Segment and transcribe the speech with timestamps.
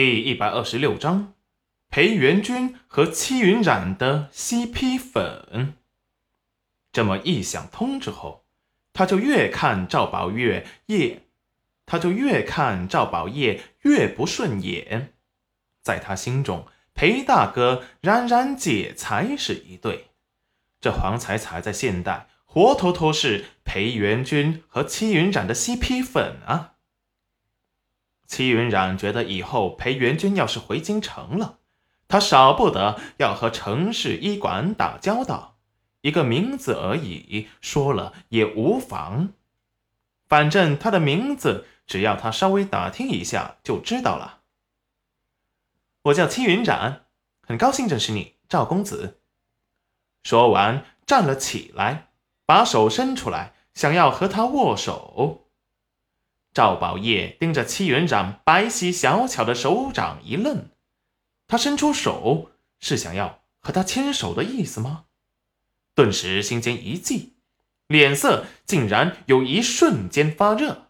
[0.00, 1.34] 第一百二十六章，
[1.90, 5.74] 裴元君和戚云染的 CP 粉。
[6.92, 8.44] 这么一想通之后，
[8.92, 11.22] 他就越看赵宝月越，
[11.84, 15.14] 他就越看赵宝业越不顺眼。
[15.82, 20.10] 在他心中，裴大哥、冉冉姐才是一对。
[20.80, 26.74] 这黄彩彩在现代活脱脱是裴元君和戚云染的 CP 粉啊！
[28.28, 31.58] 戚云染觉得以后裴元君要是回京城了，
[32.06, 35.56] 他少不得要和城市医馆打交道。
[36.02, 39.30] 一个名字而已，说了也无妨。
[40.28, 44.42] 反正他的名字，只要他稍微打听一下就知道了。
[46.02, 47.06] 我叫戚云染，
[47.42, 49.20] 很高兴认识你，赵公子。
[50.22, 52.10] 说完，站了起来，
[52.44, 55.47] 把手伸出来，想要和他握手。
[56.58, 60.70] 赵宝业盯着戚云染白皙小巧的手掌一愣，
[61.46, 62.50] 他伸出手
[62.80, 65.04] 是想要和他牵手的意思吗？
[65.94, 67.34] 顿时心间一悸，
[67.86, 70.88] 脸色竟然有一瞬间发热，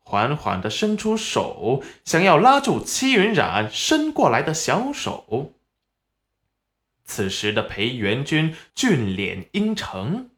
[0.00, 5.54] 缓缓的伸出手，想要拉住戚云染伸过来的小手。
[7.06, 10.28] 此时的裴元君俊脸阴沉，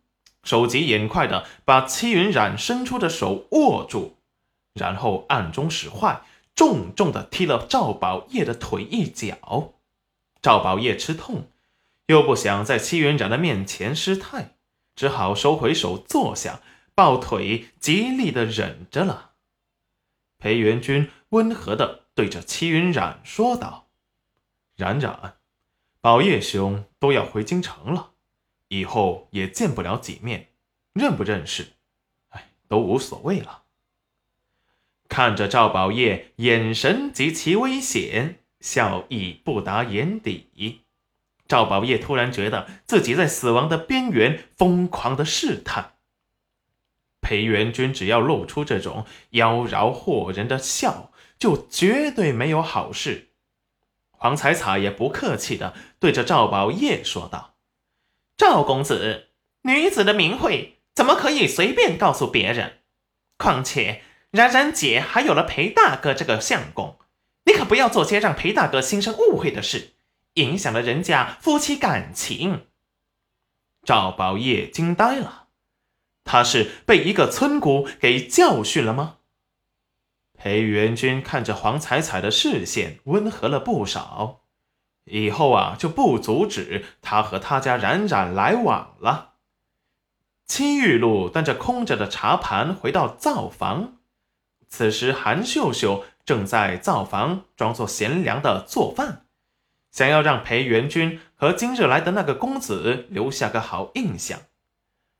[0.45, 4.18] 手疾眼快的把戚云染伸出的手握住，
[4.79, 6.23] 然后暗中使坏，
[6.55, 9.75] 重重的踢了赵宝业的腿一脚。
[10.41, 11.51] 赵宝业吃痛。
[12.07, 14.57] 又不想在戚云染的面前失态，
[14.97, 16.63] 只好收回手坐下，
[16.95, 19.33] 抱腿极力的忍着了。
[20.39, 23.89] 裴元君温和的对着戚云染说道
[24.75, 25.35] ：“冉冉，
[26.01, 28.13] 宝业兄都要回京城了，
[28.69, 30.49] 以后也见不了几面，
[30.95, 31.75] 认不认识，
[32.31, 33.65] 哎，都无所谓了。”
[35.09, 40.83] 看着赵宝业眼神极其危险，笑意不达眼底。
[41.47, 45.95] 赵宝业突然觉得自己在死亡的边缘疯狂的试探。
[47.21, 53.31] 裴元君只要露出这种妖娆惑人的笑，就绝对没有好事。
[54.11, 57.55] 黄彩彩也不客气的对着赵宝业说道
[58.37, 59.29] ：“赵公子，
[59.63, 62.81] 女子的名讳怎么可以随便告诉别人？
[63.37, 66.99] 况且冉冉姐还有了裴大哥这个相公，
[67.45, 69.95] 你可不要做些让裴大哥心生误会的事。”
[70.35, 72.67] 影响了人家夫妻感情，
[73.83, 75.49] 赵宝业惊呆了，
[76.23, 79.17] 他是被一个村姑给教训了吗？
[80.35, 84.43] 裴元君看着黄彩彩的视线温和了不少，
[85.07, 89.33] 以后啊就不阻止他和他家冉冉来往了。
[90.47, 93.98] 戚玉露端着空着的茶盘回到灶房，
[94.69, 99.25] 此时韩秀秀正在灶房装作贤良的做饭。
[99.91, 104.41] 想要让裴元君和今日来的那个公子留下个好印象，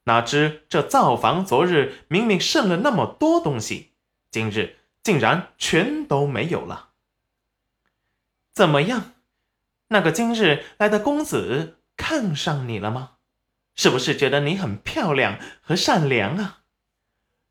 [0.05, 3.93] 哪知这灶房昨日明明剩了那么多东西，
[4.31, 6.91] 今日竟然全都没有了。
[8.53, 9.13] 怎么样，
[9.89, 13.13] 那个今日来的公子看上你了吗？
[13.75, 16.58] 是不是觉得你很漂亮和善良啊？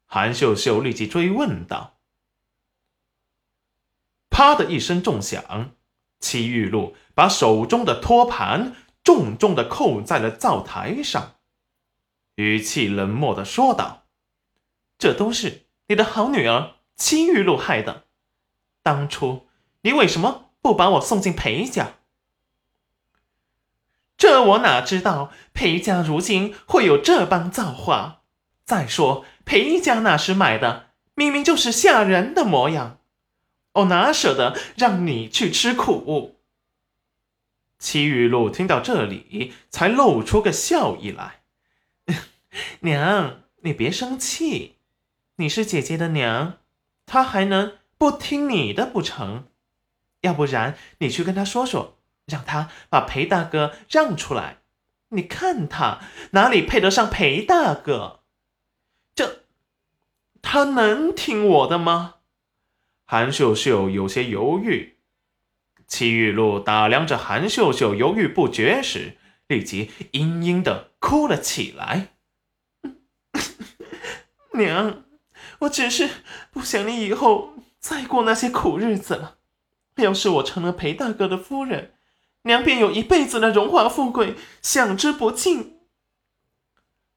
[0.08, 2.00] 韩秀秀立即追问道。
[4.30, 5.72] 啪的一声重响。
[6.20, 11.36] 戚玉露把手中的托盘重重的扣在了灶台上，
[12.36, 14.08] 语气冷漠的说道
[14.98, 18.06] ：“这都是你的好女儿戚玉露害的。
[18.82, 19.48] 当初
[19.82, 21.98] 你为什么不把我送进裴家？
[24.18, 28.24] 这我哪知道裴家如今会有这般造化？
[28.66, 33.00] 再说裴家那时买的明明就是吓人的模样。”
[33.74, 36.36] 我哪舍得让你去吃苦？
[37.80, 41.42] 齐雨露听到这里，才露出个笑意来。
[42.82, 44.78] 娘，你别生气，
[45.36, 46.58] 你是姐姐的娘，
[47.06, 49.46] 她还能不听你的不成？
[50.22, 54.58] 要不然你去跟她说说，让她把裴大哥让出来。
[55.10, 56.00] 你看他
[56.32, 58.17] 哪里配得上裴大哥？
[59.18, 59.40] 这，
[60.44, 62.18] 他能听我的吗？
[63.04, 64.98] 韩秀秀有些犹豫，
[65.88, 69.18] 戚玉露打量着韩秀秀犹豫不决时，
[69.48, 72.10] 立即嘤嘤的哭了起来。
[74.54, 75.04] 娘，
[75.62, 76.08] 我只是
[76.52, 79.38] 不想你以后再过那些苦日子了。
[79.96, 81.96] 要是我成了裴大哥的夫人，
[82.44, 85.77] 娘便有一辈子的荣华富贵，享之不尽。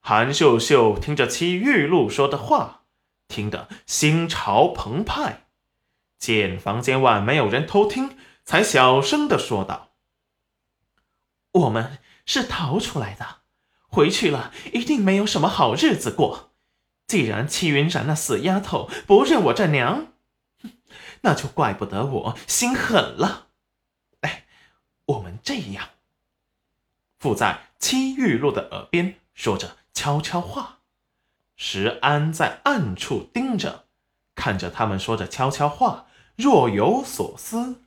[0.01, 2.85] 韩秀秀听着戚玉露说的话，
[3.29, 5.47] 听得心潮澎湃。
[6.19, 9.93] 见房间外没有人偷听，才小声的说道
[11.53, 13.39] ：“我们是逃出来的，
[13.89, 16.51] 回去了一定没有什么好日子过。
[17.07, 20.13] 既然戚云染那死丫头不认我这娘，
[21.23, 23.49] 那就怪不得我心狠了。
[24.21, 24.45] 哎，
[25.07, 25.91] 我们这样。”
[27.19, 30.79] 附在戚玉露的耳边说着悄悄话，
[31.57, 33.85] 石安在暗处盯着，
[34.35, 36.07] 看着他们说着悄悄话，
[36.37, 37.83] 若有所思。